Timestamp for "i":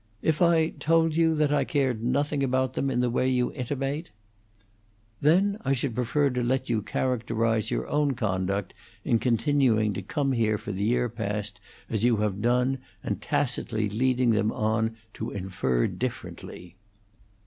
0.41-0.69, 1.51-1.63, 5.63-5.73